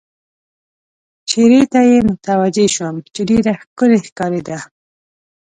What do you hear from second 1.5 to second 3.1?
ته یې متوجه شوم،